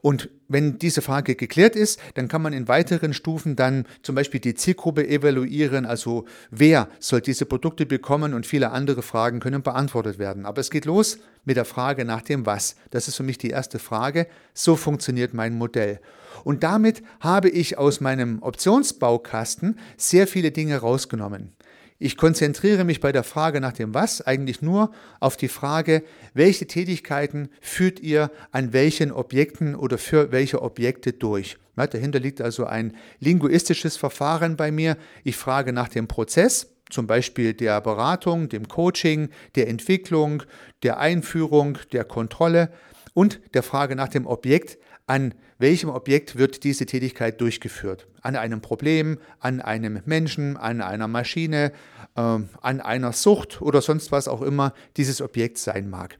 Und 0.00 0.30
wenn 0.48 0.78
diese 0.78 1.02
Frage 1.02 1.34
geklärt 1.34 1.76
ist, 1.76 2.00
dann 2.14 2.28
kann 2.28 2.42
man 2.42 2.52
in 2.52 2.68
weiteren 2.68 3.12
Stufen 3.12 3.56
dann 3.56 3.84
zum 4.02 4.14
Beispiel 4.14 4.40
die 4.40 4.54
Zielgruppe 4.54 5.06
evaluieren, 5.08 5.86
also 5.86 6.24
wer 6.50 6.88
soll 7.00 7.20
diese 7.20 7.46
Produkte 7.46 7.86
bekommen 7.86 8.34
und 8.34 8.46
viele 8.46 8.70
andere 8.70 9.02
Fragen 9.02 9.40
können 9.40 9.62
beantwortet 9.62 10.18
werden. 10.18 10.46
Aber 10.46 10.60
es 10.60 10.70
geht 10.70 10.84
los 10.84 11.18
mit 11.44 11.56
der 11.56 11.64
Frage 11.64 12.04
nach 12.04 12.22
dem 12.22 12.46
Was. 12.46 12.76
Das 12.90 13.08
ist 13.08 13.16
für 13.16 13.22
mich 13.22 13.38
die 13.38 13.50
erste 13.50 13.78
Frage. 13.78 14.26
So 14.54 14.76
funktioniert 14.76 15.34
mein 15.34 15.54
Modell. 15.54 16.00
Und 16.44 16.62
damit 16.62 17.02
habe 17.20 17.48
ich 17.48 17.78
aus 17.78 18.00
meinem 18.00 18.42
Optionsbaukasten 18.42 19.78
sehr 19.96 20.26
viele 20.26 20.52
Dinge 20.52 20.78
rausgenommen. 20.78 21.52
Ich 21.98 22.18
konzentriere 22.18 22.84
mich 22.84 23.00
bei 23.00 23.10
der 23.10 23.24
Frage 23.24 23.60
nach 23.60 23.72
dem 23.72 23.94
Was 23.94 24.20
eigentlich 24.20 24.60
nur 24.60 24.90
auf 25.18 25.38
die 25.38 25.48
Frage, 25.48 26.02
welche 26.34 26.66
Tätigkeiten 26.66 27.48
führt 27.62 28.00
ihr 28.00 28.30
an 28.50 28.74
welchen 28.74 29.10
Objekten 29.12 29.74
oder 29.74 29.96
für 29.96 30.30
welche 30.30 30.60
Objekte 30.60 31.14
durch. 31.14 31.56
Ja, 31.76 31.86
dahinter 31.86 32.20
liegt 32.20 32.42
also 32.42 32.66
ein 32.66 32.94
linguistisches 33.18 33.96
Verfahren 33.96 34.56
bei 34.56 34.70
mir. 34.70 34.98
Ich 35.24 35.36
frage 35.36 35.72
nach 35.72 35.88
dem 35.88 36.06
Prozess, 36.06 36.74
zum 36.90 37.06
Beispiel 37.06 37.54
der 37.54 37.80
Beratung, 37.80 38.50
dem 38.50 38.68
Coaching, 38.68 39.30
der 39.54 39.68
Entwicklung, 39.68 40.42
der 40.82 40.98
Einführung, 40.98 41.78
der 41.92 42.04
Kontrolle 42.04 42.70
und 43.14 43.40
der 43.54 43.62
Frage 43.62 43.96
nach 43.96 44.08
dem 44.08 44.26
Objekt, 44.26 44.78
an 45.06 45.34
welchem 45.58 45.90
Objekt 45.90 46.36
wird 46.36 46.64
diese 46.64 46.86
Tätigkeit 46.86 47.40
durchgeführt? 47.40 48.06
An 48.22 48.36
einem 48.36 48.60
Problem, 48.60 49.18
an 49.40 49.60
einem 49.60 50.02
Menschen, 50.04 50.56
an 50.56 50.80
einer 50.80 51.08
Maschine, 51.08 51.72
äh, 52.16 52.20
an 52.20 52.80
einer 52.80 53.12
Sucht 53.12 53.62
oder 53.62 53.80
sonst 53.80 54.12
was 54.12 54.28
auch 54.28 54.42
immer 54.42 54.74
dieses 54.96 55.20
Objekt 55.20 55.58
sein 55.58 55.88
mag. 55.88 56.18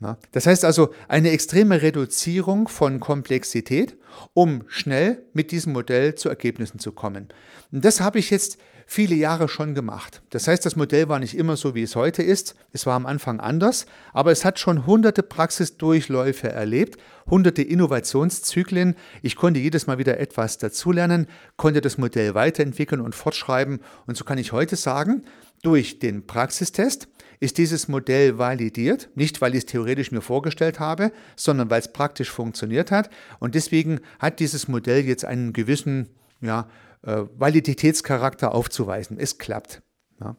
Na, 0.00 0.18
das 0.32 0.46
heißt 0.46 0.64
also 0.64 0.92
eine 1.08 1.30
extreme 1.30 1.80
Reduzierung 1.80 2.68
von 2.68 3.00
Komplexität, 3.00 3.96
um 4.32 4.64
schnell 4.66 5.22
mit 5.32 5.50
diesem 5.52 5.72
Modell 5.72 6.14
zu 6.14 6.28
Ergebnissen 6.28 6.78
zu 6.78 6.92
kommen. 6.92 7.28
Und 7.70 7.84
das 7.84 8.00
habe 8.00 8.18
ich 8.18 8.30
jetzt 8.30 8.58
viele 8.86 9.14
Jahre 9.14 9.48
schon 9.48 9.74
gemacht. 9.74 10.22
Das 10.30 10.48
heißt, 10.48 10.64
das 10.64 10.76
Modell 10.76 11.08
war 11.08 11.18
nicht 11.18 11.36
immer 11.36 11.56
so, 11.56 11.74
wie 11.74 11.82
es 11.82 11.96
heute 11.96 12.22
ist. 12.22 12.54
Es 12.72 12.86
war 12.86 12.94
am 12.94 13.06
Anfang 13.06 13.40
anders, 13.40 13.86
aber 14.12 14.32
es 14.32 14.44
hat 14.44 14.58
schon 14.58 14.86
hunderte 14.86 15.22
Praxisdurchläufe 15.22 16.48
erlebt, 16.48 17.00
hunderte 17.28 17.62
Innovationszyklen. 17.62 18.94
Ich 19.22 19.36
konnte 19.36 19.60
jedes 19.60 19.86
Mal 19.86 19.98
wieder 19.98 20.18
etwas 20.18 20.58
dazulernen, 20.58 21.26
konnte 21.56 21.80
das 21.80 21.98
Modell 21.98 22.34
weiterentwickeln 22.34 23.00
und 23.00 23.14
fortschreiben. 23.14 23.80
Und 24.06 24.16
so 24.16 24.24
kann 24.24 24.38
ich 24.38 24.52
heute 24.52 24.76
sagen, 24.76 25.24
durch 25.62 25.98
den 25.98 26.26
Praxistest 26.26 27.08
ist 27.40 27.58
dieses 27.58 27.88
Modell 27.88 28.38
validiert, 28.38 29.08
nicht 29.14 29.40
weil 29.40 29.54
ich 29.54 29.60
es 29.60 29.66
theoretisch 29.66 30.12
mir 30.12 30.20
vorgestellt 30.20 30.78
habe, 30.78 31.10
sondern 31.36 31.70
weil 31.70 31.80
es 31.80 31.92
praktisch 31.92 32.30
funktioniert 32.30 32.90
hat. 32.90 33.10
Und 33.38 33.54
deswegen 33.54 34.00
hat 34.18 34.40
dieses 34.40 34.68
Modell 34.68 35.04
jetzt 35.04 35.24
einen 35.24 35.52
gewissen 35.52 36.08
ja, 36.40 36.68
äh, 37.06 37.24
Validitätscharakter 37.36 38.54
aufzuweisen. 38.54 39.18
Es 39.18 39.38
klappt. 39.38 39.82
Ja. 40.20 40.36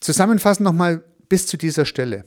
Zusammenfassend 0.00 0.64
nochmal 0.64 1.04
bis 1.28 1.46
zu 1.46 1.56
dieser 1.56 1.84
Stelle. 1.84 2.24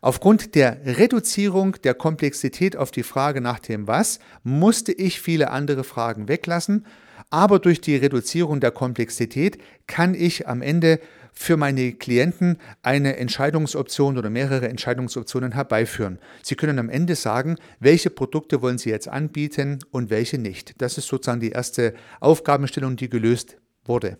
Aufgrund 0.00 0.54
der 0.54 0.84
Reduzierung 0.84 1.80
der 1.82 1.94
Komplexität 1.94 2.76
auf 2.76 2.90
die 2.90 3.02
Frage 3.02 3.40
nach 3.40 3.58
dem 3.58 3.88
Was 3.88 4.18
musste 4.42 4.92
ich 4.92 5.20
viele 5.20 5.50
andere 5.50 5.84
Fragen 5.84 6.28
weglassen, 6.28 6.86
aber 7.30 7.58
durch 7.58 7.80
die 7.80 7.96
Reduzierung 7.96 8.60
der 8.60 8.70
Komplexität 8.70 9.58
kann 9.86 10.14
ich 10.14 10.46
am 10.46 10.62
Ende 10.62 11.00
für 11.38 11.56
meine 11.56 11.92
Klienten 11.92 12.58
eine 12.82 13.18
Entscheidungsoption 13.18 14.16
oder 14.16 14.30
mehrere 14.30 14.68
Entscheidungsoptionen 14.68 15.52
herbeiführen. 15.52 16.18
Sie 16.42 16.56
können 16.56 16.78
am 16.78 16.88
Ende 16.88 17.14
sagen, 17.14 17.56
welche 17.78 18.10
Produkte 18.10 18.62
wollen 18.62 18.78
Sie 18.78 18.88
jetzt 18.88 19.06
anbieten 19.06 19.78
und 19.90 20.08
welche 20.08 20.38
nicht. 20.38 20.80
Das 20.80 20.96
ist 20.96 21.06
sozusagen 21.06 21.40
die 21.40 21.50
erste 21.50 21.94
Aufgabenstellung, 22.20 22.96
die 22.96 23.10
gelöst 23.10 23.58
wurde. 23.84 24.18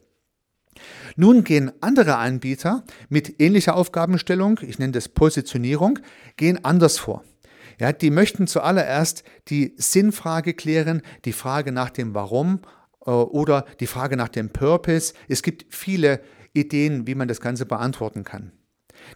Nun 1.17 1.43
gehen 1.43 1.73
andere 1.81 2.17
Anbieter 2.17 2.85
mit 3.09 3.41
ähnlicher 3.41 3.77
Aufgabenstellung, 3.77 4.61
ich 4.61 4.79
nenne 4.79 4.93
das 4.93 5.09
Positionierung, 5.09 5.99
gehen 6.37 6.63
anders 6.67 6.99
vor. 6.99 7.25
Ja, 7.81 7.93
die 7.93 8.11
möchten 8.11 8.47
zuallererst 8.47 9.25
die 9.49 9.75
Sinnfrage 9.79 10.53
klären, 10.53 11.01
die 11.25 11.33
Frage 11.33 11.73
nach 11.73 11.91
dem 11.91 12.15
Warum 12.15 12.61
äh, 13.07 13.11
oder 13.11 13.65
die 13.81 13.87
Frage 13.87 14.17
nach 14.17 14.29
dem 14.29 14.51
Purpose. 14.51 15.15
Es 15.29 15.43
gibt 15.43 15.67
viele 15.75 16.21
Ideen, 16.57 17.07
wie 17.07 17.15
man 17.15 17.29
das 17.29 17.41
Ganze 17.41 17.67
beantworten 17.67 18.25
kann. 18.25 18.53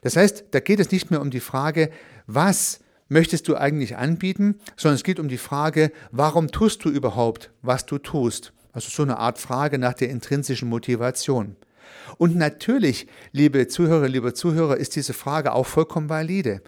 Das 0.03 0.17
heißt, 0.17 0.47
da 0.51 0.61
geht 0.61 0.81
es 0.81 0.91
nicht 0.91 1.11
mehr 1.11 1.21
um 1.21 1.31
die 1.31 1.41
Frage, 1.41 1.91
was 2.27 2.81
möchtest 3.09 3.49
du 3.49 3.57
eigentlich 3.57 3.97
anbieten, 3.97 4.57
sondern 4.77 4.97
es 4.97 5.03
geht 5.03 5.19
um 5.19 5.29
die 5.29 5.39
Frage, 5.39 5.93
warum 6.13 6.49
tust 6.49 6.85
du 6.85 6.91
überhaupt, 6.91 7.51
was 7.63 7.87
du 7.87 7.99
tust. 7.99 8.53
Also 8.73 8.89
so 8.89 9.03
eine 9.03 9.19
Art 9.19 9.39
Frage 9.39 9.79
nach 9.79 9.95
der 9.95 10.11
intrinsischen 10.11 10.69
Motivation. 10.69 11.57
Und 12.19 12.37
natürlich, 12.37 13.09
liebe 13.33 13.67
Zuhörer, 13.67 14.09
liebe 14.09 14.33
Zuhörer, 14.33 14.77
ist 14.77 14.95
diese 14.95 15.13
Frage 15.13 15.53
auch 15.53 15.67
vollkommen 15.67 16.09
valide. 16.09 16.63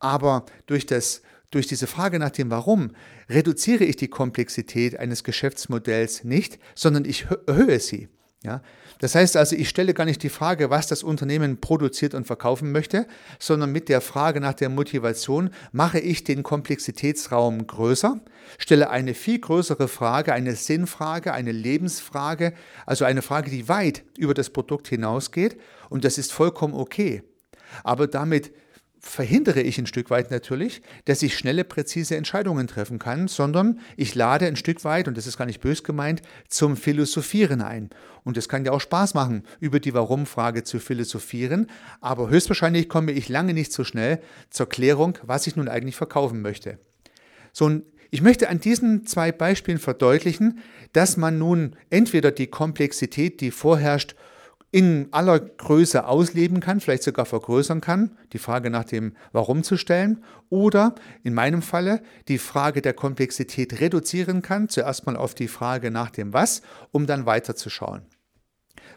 Aber 0.00 0.44
durch, 0.66 0.84
das, 0.84 1.22
durch 1.50 1.68
diese 1.68 1.86
Frage 1.86 2.18
nach 2.18 2.30
dem 2.30 2.50
Warum 2.50 2.90
reduziere 3.28 3.84
ich 3.84 3.96
die 3.96 4.08
Komplexität 4.08 4.98
eines 4.98 5.22
Geschäftsmodells 5.22 6.24
nicht, 6.24 6.58
sondern 6.74 7.04
ich 7.04 7.26
erhöhe 7.46 7.78
sie. 7.78 8.08
Ja? 8.44 8.62
Das 8.98 9.14
heißt 9.14 9.36
also, 9.36 9.56
ich 9.56 9.68
stelle 9.68 9.94
gar 9.94 10.04
nicht 10.04 10.22
die 10.22 10.28
Frage, 10.28 10.70
was 10.70 10.86
das 10.86 11.02
Unternehmen 11.02 11.60
produziert 11.60 12.14
und 12.14 12.26
verkaufen 12.26 12.72
möchte, 12.72 13.06
sondern 13.38 13.72
mit 13.72 13.88
der 13.88 14.00
Frage 14.00 14.40
nach 14.40 14.54
der 14.54 14.68
Motivation 14.68 15.50
mache 15.72 15.98
ich 15.98 16.24
den 16.24 16.42
Komplexitätsraum 16.42 17.66
größer, 17.66 18.20
stelle 18.58 18.90
eine 18.90 19.14
viel 19.14 19.40
größere 19.40 19.88
Frage, 19.88 20.32
eine 20.32 20.54
Sinnfrage, 20.54 21.32
eine 21.32 21.52
Lebensfrage, 21.52 22.54
also 22.86 23.04
eine 23.04 23.22
Frage, 23.22 23.50
die 23.50 23.68
weit 23.68 24.04
über 24.16 24.34
das 24.34 24.50
Produkt 24.50 24.88
hinausgeht 24.88 25.58
und 25.90 26.04
das 26.04 26.18
ist 26.18 26.32
vollkommen 26.32 26.74
okay. 26.74 27.22
Aber 27.82 28.06
damit 28.06 28.52
verhindere 29.04 29.60
ich 29.60 29.78
ein 29.78 29.86
Stück 29.86 30.10
weit 30.10 30.30
natürlich, 30.30 30.80
dass 31.04 31.22
ich 31.22 31.36
schnelle, 31.36 31.64
präzise 31.64 32.16
Entscheidungen 32.16 32.66
treffen 32.66 32.98
kann, 32.98 33.28
sondern 33.28 33.78
ich 33.96 34.14
lade 34.14 34.46
ein 34.46 34.56
Stück 34.56 34.82
weit, 34.84 35.06
und 35.06 35.16
das 35.16 35.26
ist 35.26 35.36
gar 35.36 35.44
nicht 35.44 35.60
bös 35.60 35.84
gemeint, 35.84 36.22
zum 36.48 36.76
Philosophieren 36.76 37.60
ein. 37.60 37.90
Und 38.24 38.36
es 38.36 38.48
kann 38.48 38.64
ja 38.64 38.72
auch 38.72 38.80
Spaß 38.80 39.14
machen, 39.14 39.44
über 39.60 39.78
die 39.78 39.94
Warum-Frage 39.94 40.64
zu 40.64 40.78
philosophieren, 40.78 41.68
aber 42.00 42.30
höchstwahrscheinlich 42.30 42.88
komme 42.88 43.12
ich 43.12 43.28
lange 43.28 43.52
nicht 43.52 43.72
so 43.72 43.84
schnell 43.84 44.20
zur 44.50 44.68
Klärung, 44.68 45.18
was 45.22 45.46
ich 45.46 45.56
nun 45.56 45.68
eigentlich 45.68 45.96
verkaufen 45.96 46.40
möchte. 46.40 46.78
So, 47.52 47.66
und 47.66 47.84
ich 48.10 48.22
möchte 48.22 48.48
an 48.48 48.60
diesen 48.60 49.06
zwei 49.06 49.32
Beispielen 49.32 49.78
verdeutlichen, 49.78 50.60
dass 50.92 51.16
man 51.16 51.38
nun 51.38 51.76
entweder 51.90 52.30
die 52.30 52.46
Komplexität, 52.46 53.40
die 53.40 53.50
vorherrscht, 53.50 54.14
in 54.74 55.06
aller 55.12 55.38
Größe 55.38 56.04
ausleben 56.04 56.58
kann, 56.58 56.80
vielleicht 56.80 57.04
sogar 57.04 57.26
vergrößern 57.26 57.80
kann, 57.80 58.18
die 58.32 58.38
Frage 58.38 58.70
nach 58.70 58.82
dem 58.82 59.12
Warum 59.30 59.62
zu 59.62 59.76
stellen, 59.76 60.24
oder 60.50 60.96
in 61.22 61.32
meinem 61.32 61.62
Falle 61.62 62.02
die 62.26 62.38
Frage 62.38 62.82
der 62.82 62.92
Komplexität 62.92 63.80
reduzieren 63.80 64.42
kann, 64.42 64.68
zuerst 64.68 65.06
mal 65.06 65.16
auf 65.16 65.36
die 65.36 65.46
Frage 65.46 65.92
nach 65.92 66.10
dem 66.10 66.32
Was, 66.32 66.62
um 66.90 67.06
dann 67.06 67.24
weiterzuschauen. 67.24 68.02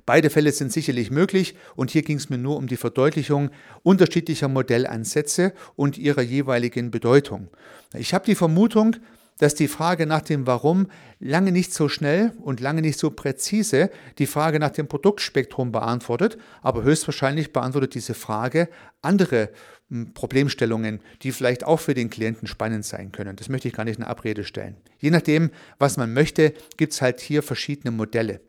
Beide 0.08 0.32
Fälle 0.32 0.52
sind 0.52 0.74
sicherlich 0.74 1.12
möglich 1.12 1.56
und 1.76 1.92
hier 1.92 2.02
ging 2.02 2.18
es 2.18 2.32
mir 2.32 2.40
nur 2.40 2.58
um 2.58 2.66
die 2.66 2.76
Verdeutlichung 2.76 3.52
unterschiedlicher 3.84 4.48
Modellansätze 4.48 5.54
und 5.76 6.00
ihrer 6.00 6.24
jeweiligen 6.24 6.90
Bedeutung. 6.90 7.50
Ich 7.94 8.16
habe 8.16 8.26
die 8.26 8.34
Vermutung, 8.34 8.96
dass 9.40 9.56
die 9.56 9.68
Frage 9.68 10.06
nach 10.06 10.22
dem 10.22 10.48
Warum 10.48 10.88
lange 11.20 11.52
nicht 11.52 11.74
so 11.74 11.90
schnell 11.90 12.34
und 12.42 12.60
lange 12.60 12.82
nicht 12.82 13.00
so 13.00 13.12
präzise 13.12 13.90
die 14.18 14.28
Frage 14.28 14.60
nach 14.60 14.72
dem 14.72 14.88
Produktspektrum 14.88 15.72
beantwortet, 15.72 16.38
aber 16.62 16.84
höchstwahrscheinlich 16.84 17.54
beantwortet 17.54 17.94
diese 17.94 18.14
Frage 18.14 18.70
andere 19.02 19.50
hm, 19.90 20.14
Problemstellungen, 20.14 21.02
die 21.22 21.32
vielleicht 21.32 21.64
auch 21.64 21.80
für 21.80 21.94
den 21.94 22.10
Klienten 22.10 22.48
spannend 22.48 22.86
sein 22.86 23.12
können. 23.12 23.36
Das 23.36 23.50
möchte 23.50 23.68
ich 23.68 23.74
gar 23.74 23.86
nicht 23.86 24.00
in 24.00 24.06
Abrede 24.06 24.44
stellen. 24.44 24.76
Je 25.00 25.12
nachdem, 25.12 25.52
was 25.78 25.98
man 25.98 26.14
möchte, 26.14 26.54
gibt 26.78 26.94
es 26.94 27.02
halt 27.02 27.20
hier 27.20 27.44
verschiedene 27.44 27.92
Modelle. 27.92 28.42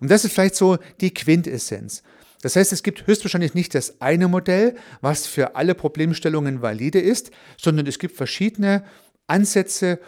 Und 0.00 0.10
das 0.10 0.24
ist 0.24 0.32
vielleicht 0.32 0.56
so 0.56 0.78
die 1.00 1.12
Quintessenz. 1.12 2.02
Das 2.40 2.56
heißt, 2.56 2.72
es 2.72 2.82
gibt 2.82 3.06
höchstwahrscheinlich 3.06 3.54
nicht 3.54 3.74
das 3.74 4.00
eine 4.00 4.26
Modell, 4.26 4.74
was 5.00 5.26
für 5.26 5.54
alle 5.54 5.76
Problemstellungen 5.76 6.60
valide 6.60 6.98
ist, 6.98 7.30
sondern 7.56 7.86
es 7.86 8.00
gibt 8.00 8.16
verschiedene 8.16 8.84
Ansätze, 9.32 9.98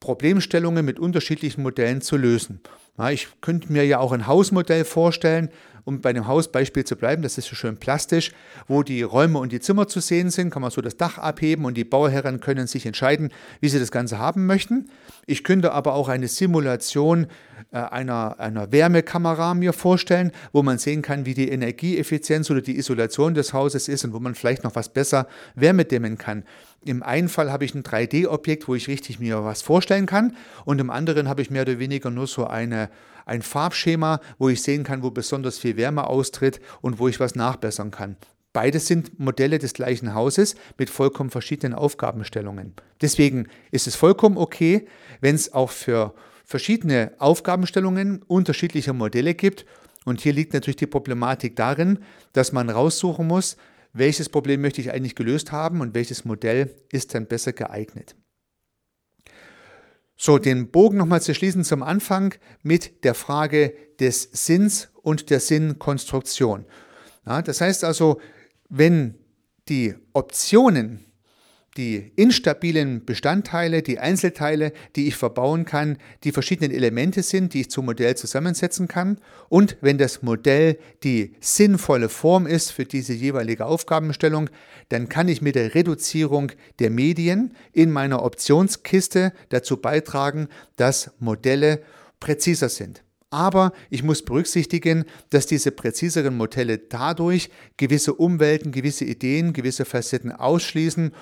Problemstellungen 0.00 0.84
mit 0.84 0.98
unterschiedlichen 0.98 1.62
Modellen 1.62 2.00
zu 2.00 2.16
lösen. 2.16 2.60
Ich 3.10 3.28
könnte 3.40 3.72
mir 3.72 3.86
ja 3.86 3.98
auch 3.98 4.12
ein 4.12 4.26
Hausmodell 4.26 4.84
vorstellen, 4.84 5.50
um 5.90 6.00
bei 6.00 6.12
dem 6.12 6.28
Hausbeispiel 6.28 6.84
zu 6.84 6.94
bleiben, 6.94 7.22
das 7.22 7.36
ist 7.36 7.48
so 7.48 7.56
schön 7.56 7.76
plastisch, 7.76 8.30
wo 8.68 8.84
die 8.84 9.02
Räume 9.02 9.40
und 9.40 9.50
die 9.50 9.58
Zimmer 9.58 9.88
zu 9.88 9.98
sehen 9.98 10.30
sind, 10.30 10.50
kann 10.50 10.62
man 10.62 10.70
so 10.70 10.80
das 10.80 10.96
Dach 10.96 11.18
abheben 11.18 11.64
und 11.64 11.76
die 11.76 11.84
Bauherren 11.84 12.38
können 12.38 12.68
sich 12.68 12.86
entscheiden, 12.86 13.30
wie 13.60 13.68
sie 13.68 13.80
das 13.80 13.90
Ganze 13.90 14.18
haben 14.18 14.46
möchten. 14.46 14.88
Ich 15.26 15.42
könnte 15.42 15.72
aber 15.72 15.94
auch 15.94 16.08
eine 16.08 16.28
Simulation 16.28 17.26
äh, 17.72 17.78
einer, 17.78 18.38
einer 18.38 18.70
Wärmekamera 18.70 19.54
mir 19.54 19.72
vorstellen, 19.72 20.30
wo 20.52 20.62
man 20.62 20.78
sehen 20.78 21.02
kann, 21.02 21.26
wie 21.26 21.34
die 21.34 21.48
Energieeffizienz 21.48 22.50
oder 22.50 22.62
die 22.62 22.78
Isolation 22.78 23.34
des 23.34 23.52
Hauses 23.52 23.88
ist 23.88 24.04
und 24.04 24.12
wo 24.12 24.20
man 24.20 24.36
vielleicht 24.36 24.62
noch 24.62 24.76
was 24.76 24.88
besser 24.90 25.26
Wärme 25.56 25.84
dämmen 25.84 26.18
kann. 26.18 26.44
Im 26.84 27.02
einen 27.02 27.28
Fall 27.28 27.50
habe 27.50 27.64
ich 27.64 27.74
ein 27.74 27.82
3D-Objekt, 27.82 28.68
wo 28.68 28.74
ich 28.74 28.88
richtig 28.88 29.18
mir 29.18 29.44
was 29.44 29.60
vorstellen 29.60 30.06
kann 30.06 30.36
und 30.64 30.80
im 30.80 30.88
anderen 30.88 31.28
habe 31.28 31.42
ich 31.42 31.50
mehr 31.50 31.62
oder 31.62 31.78
weniger 31.78 32.10
nur 32.10 32.28
so 32.28 32.46
eine, 32.46 32.88
ein 33.26 33.42
Farbschema, 33.42 34.20
wo 34.38 34.48
ich 34.48 34.62
sehen 34.62 34.84
kann, 34.84 35.02
wo 35.02 35.10
besonders 35.10 35.58
viel 35.58 35.76
Wärme 35.76 36.06
austritt 36.06 36.60
und 36.80 36.98
wo 36.98 37.08
ich 37.08 37.20
was 37.20 37.34
nachbessern 37.34 37.90
kann. 37.90 38.16
Beides 38.52 38.86
sind 38.86 39.20
Modelle 39.20 39.58
des 39.58 39.74
gleichen 39.74 40.14
Hauses 40.14 40.56
mit 40.76 40.90
vollkommen 40.90 41.30
verschiedenen 41.30 41.74
Aufgabenstellungen. 41.74 42.74
Deswegen 43.00 43.46
ist 43.70 43.86
es 43.86 43.94
vollkommen 43.94 44.36
okay, 44.36 44.86
wenn 45.20 45.36
es 45.36 45.52
auch 45.52 45.70
für 45.70 46.14
verschiedene 46.44 47.12
Aufgabenstellungen 47.18 48.22
unterschiedliche 48.22 48.92
Modelle 48.92 49.34
gibt. 49.34 49.66
Und 50.04 50.20
hier 50.20 50.32
liegt 50.32 50.52
natürlich 50.52 50.76
die 50.76 50.88
Problematik 50.88 51.54
darin, 51.54 52.00
dass 52.32 52.50
man 52.50 52.70
raussuchen 52.70 53.26
muss, 53.26 53.56
welches 53.92 54.28
Problem 54.28 54.60
möchte 54.60 54.80
ich 54.80 54.90
eigentlich 54.90 55.14
gelöst 55.14 55.52
haben 55.52 55.80
und 55.80 55.94
welches 55.94 56.24
Modell 56.24 56.74
ist 56.90 57.14
dann 57.14 57.26
besser 57.26 57.52
geeignet. 57.52 58.16
So, 60.22 60.36
den 60.36 60.70
Bogen 60.70 60.98
nochmal 60.98 61.22
zu 61.22 61.34
schließen 61.34 61.64
zum 61.64 61.82
Anfang 61.82 62.34
mit 62.62 63.04
der 63.04 63.14
Frage 63.14 63.72
des 64.00 64.28
Sinns 64.30 64.90
und 65.00 65.30
der 65.30 65.40
Sinnkonstruktion. 65.40 66.66
Ja, 67.24 67.40
das 67.40 67.62
heißt 67.62 67.84
also, 67.84 68.20
wenn 68.68 69.14
die 69.70 69.94
Optionen 70.12 71.06
die 71.76 72.12
instabilen 72.16 73.04
Bestandteile, 73.04 73.82
die 73.82 73.98
Einzelteile, 73.98 74.72
die 74.96 75.06
ich 75.06 75.16
verbauen 75.16 75.64
kann, 75.64 75.98
die 76.24 76.32
verschiedenen 76.32 76.72
Elemente 76.72 77.22
sind, 77.22 77.54
die 77.54 77.62
ich 77.62 77.70
zum 77.70 77.86
Modell 77.86 78.16
zusammensetzen 78.16 78.88
kann. 78.88 79.18
Und 79.48 79.76
wenn 79.80 79.96
das 79.96 80.22
Modell 80.22 80.78
die 81.04 81.34
sinnvolle 81.40 82.08
Form 82.08 82.46
ist 82.46 82.72
für 82.72 82.84
diese 82.84 83.12
jeweilige 83.12 83.66
Aufgabenstellung, 83.66 84.50
dann 84.88 85.08
kann 85.08 85.28
ich 85.28 85.42
mit 85.42 85.54
der 85.54 85.74
Reduzierung 85.74 86.50
der 86.80 86.90
Medien 86.90 87.54
in 87.72 87.90
meiner 87.92 88.24
Optionskiste 88.24 89.32
dazu 89.50 89.76
beitragen, 89.76 90.48
dass 90.76 91.12
Modelle 91.20 91.82
präziser 92.18 92.68
sind. 92.68 93.04
Aber 93.30 93.72
ich 93.90 94.02
muss 94.02 94.24
berücksichtigen, 94.24 95.04
dass 95.30 95.46
diese 95.46 95.70
präziseren 95.70 96.36
Modelle 96.36 96.78
dadurch 96.78 97.48
gewisse 97.76 98.12
Umwelten, 98.12 98.72
gewisse 98.72 99.04
Ideen, 99.04 99.52
gewisse 99.52 99.84
Facetten 99.84 100.32
ausschließen 100.32 101.12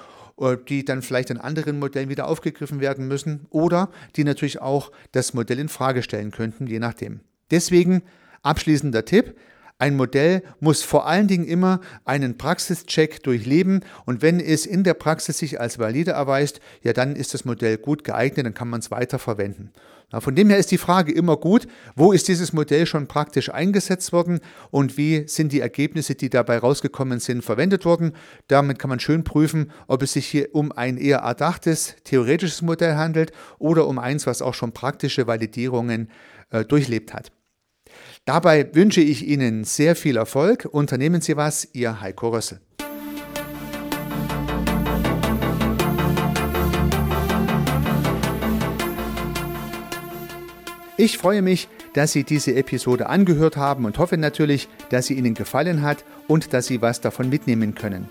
die 0.69 0.85
dann 0.85 1.03
vielleicht 1.03 1.31
in 1.31 1.39
anderen 1.39 1.79
Modellen 1.79 2.09
wieder 2.09 2.29
aufgegriffen 2.29 2.81
werden 2.81 3.09
müssen 3.09 3.47
oder 3.51 3.91
die 4.17 4.25
natürlich 4.25 4.61
auch 4.61 4.93
das 5.13 5.35
Modell 5.35 5.59
in 5.59 5.69
Frage 5.69 6.03
stellen 6.03 6.31
könnten, 6.31 6.67
je 6.67 6.79
nachdem. 6.79 7.21
Deswegen 7.51 8.03
abschließender 8.43 9.05
Tipp, 9.05 9.37
ein 9.79 9.97
Modell 9.97 10.43
muss 10.61 10.83
vor 10.83 11.07
allen 11.07 11.29
Dingen 11.29 11.47
immer 11.47 11.81
einen 12.05 12.37
Praxischeck 12.37 13.23
durchleben 13.23 13.85
und 14.07 14.23
wenn 14.23 14.41
es 14.41 14.67
in 14.67 14.83
der 14.83 14.95
Praxis 14.95 15.39
sich 15.39 15.61
als 15.61 15.79
valide 15.79 16.11
erweist, 16.11 16.61
ja 16.83 16.93
dann 16.93 17.15
ist 17.15 17.33
das 17.33 17.45
Modell 17.45 17.79
gut 17.79 18.03
geeignet, 18.03 18.45
dann 18.45 18.55
kann 18.55 18.69
man 18.69 18.81
es 18.81 18.91
weiter 18.91 19.19
verwenden. 19.19 19.71
Von 20.11 20.35
dem 20.35 20.49
her 20.49 20.57
ist 20.57 20.71
die 20.71 20.79
Frage 20.79 21.13
immer 21.13 21.37
gut, 21.37 21.69
wo 21.95 22.13
ist 22.13 22.29
dieses 22.29 22.55
Modell 22.55 22.87
schon 22.87 23.09
praktisch 23.09 23.53
eingesetzt 23.53 24.11
worden 24.11 24.41
und 24.71 24.97
wie 24.97 25.29
sind 25.29 25.53
die 25.53 25.61
Ergebnisse, 25.61 26.15
die 26.15 26.31
dabei 26.31 26.57
rausgekommen 26.57 27.21
sind, 27.21 27.45
verwendet 27.45 27.85
worden. 27.85 28.13
Damit 28.47 28.79
kann 28.79 28.89
man 28.89 29.01
schön 29.01 29.23
prüfen, 29.23 29.71
ob 29.87 30.03
es 30.03 30.15
sich 30.15 30.27
hier 30.27 30.55
um 30.55 30.73
ein 30.73 30.97
eher 30.97 31.19
erdachtes, 31.19 31.95
theoretisches 32.05 32.63
Modell 32.63 32.97
handelt 32.97 33.33
oder 33.59 33.87
um 33.87 33.99
eins, 33.99 34.27
was 34.27 34.41
auch 34.41 34.55
schon 34.55 34.73
praktische 34.73 35.27
Validierungen 35.27 36.09
äh, 36.51 36.65
durchlebt 36.65 37.13
hat. 37.13 37.31
Dabei 38.29 38.69
wünsche 38.75 39.01
ich 39.01 39.27
Ihnen 39.27 39.65
sehr 39.65 39.97
viel 39.97 40.19
Erfolg. 40.19 40.69
Unternehmen 40.71 41.23
Sie 41.23 41.39
was, 41.39 41.67
Ihr 41.73 42.03
Heiko 42.03 42.29
Rössel. 42.29 42.61
Ich 50.99 51.17
freue 51.17 51.41
mich, 51.41 51.69
dass 51.95 52.13
Sie 52.13 52.25
diese 52.25 52.55
Episode 52.55 53.09
angehört 53.09 53.57
haben 53.57 53.87
und 53.87 53.97
hoffe 53.97 54.19
natürlich, 54.19 54.69
dass 54.91 55.07
sie 55.07 55.15
Ihnen 55.15 55.33
gefallen 55.33 55.81
hat 55.81 56.05
und 56.27 56.53
dass 56.53 56.67
Sie 56.67 56.83
was 56.83 57.01
davon 57.01 57.31
mitnehmen 57.31 57.75
können. 57.75 58.11